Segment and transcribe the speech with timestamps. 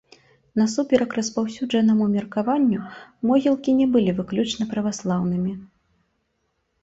[0.59, 2.81] Насуперак распаўсюджанаму меркаванню,
[3.31, 5.53] могілкі не былі выключна праваслаўнымі.